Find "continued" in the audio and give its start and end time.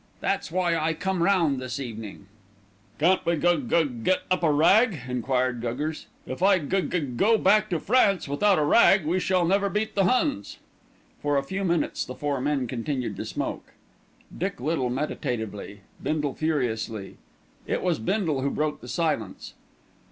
12.65-13.15